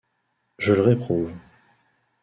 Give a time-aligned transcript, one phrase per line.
[0.57, 1.31] Je le réprouve.